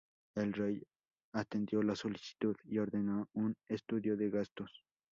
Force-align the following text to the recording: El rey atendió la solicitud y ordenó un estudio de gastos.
El 0.33 0.53
rey 0.53 0.81
atendió 1.31 1.83
la 1.83 1.95
solicitud 1.95 2.55
y 2.63 2.79
ordenó 2.79 3.29
un 3.33 3.55
estudio 3.67 4.17
de 4.17 4.31
gastos. 4.31 4.83